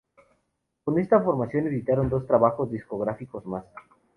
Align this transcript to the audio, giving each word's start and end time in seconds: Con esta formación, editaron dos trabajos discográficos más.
Con 0.83 0.97
esta 0.97 1.21
formación, 1.21 1.67
editaron 1.67 2.09
dos 2.09 2.25
trabajos 2.25 2.71
discográficos 2.71 3.45
más. 3.45 3.65